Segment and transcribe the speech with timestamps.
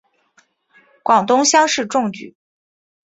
[1.03, 2.35] 广东乡试中举。